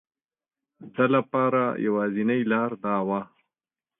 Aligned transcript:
ده 0.93 1.05
لپاره 1.15 1.63
یوازینی 1.85 2.39
لاره 2.51 2.77
دا 2.83 2.95
وه. 3.07 3.21